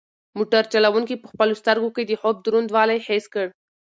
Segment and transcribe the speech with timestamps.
[0.37, 3.45] موټر چلونکي په خپلو سترګو کې د خوب دروندوالی حس کړ.